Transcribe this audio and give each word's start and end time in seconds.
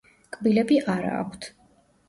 კბილები 0.37 0.79
არა 0.95 1.13
აქვთ. 1.21 1.49